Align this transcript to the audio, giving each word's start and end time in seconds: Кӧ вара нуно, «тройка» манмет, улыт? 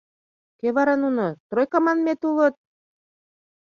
Кӧ 0.59 0.67
вара 0.75 0.95
нуно, 1.03 1.25
«тройка» 1.49 1.79
манмет, 1.85 2.21
улыт? 2.29 2.55